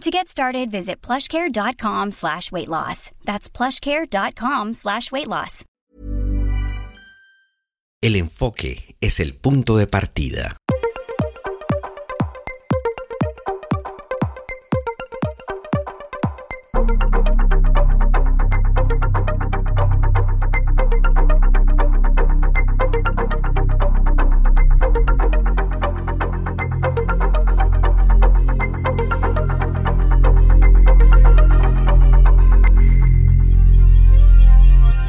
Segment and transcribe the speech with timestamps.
[0.00, 3.10] To get started, visit plushcare.com slash weight loss.
[3.26, 5.64] That's plushcare.com slash weight loss.
[8.02, 10.56] El enfoque es el punto de partida.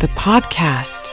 [0.01, 1.05] The podcast.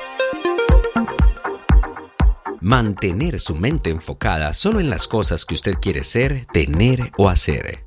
[2.63, 7.85] Mantener su mente enfocada solo en las cosas que usted quiere ser, tener o hacer.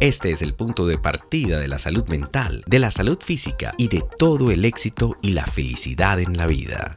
[0.00, 3.88] Este es el punto de partida de la salud mental, de la salud física y
[3.88, 6.96] de todo el éxito y la felicidad en la vida.